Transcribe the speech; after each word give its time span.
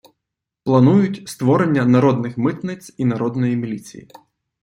Планують: 0.63 1.27
створення 1.29 1.85
«народних 1.85 2.37
митниць» 2.37 2.93
і 2.97 3.05
«народної 3.05 3.55
міліції». 3.55 4.07